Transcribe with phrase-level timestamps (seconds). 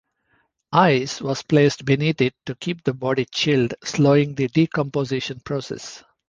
[0.71, 6.03] Ice was placed beneath it to keep the body chilled, slowing the decomposition process.